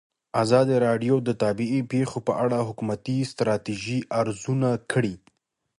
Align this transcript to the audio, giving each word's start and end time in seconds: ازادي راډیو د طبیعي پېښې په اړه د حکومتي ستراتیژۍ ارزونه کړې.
ازادي 0.43 0.75
راډیو 0.87 1.15
د 1.27 1.29
طبیعي 1.43 1.81
پېښې 1.91 2.19
په 2.27 2.33
اړه 2.43 2.57
د 2.59 2.63
حکومتي 2.67 3.17
ستراتیژۍ 3.31 3.99
ارزونه 4.19 4.69
کړې. 4.91 5.13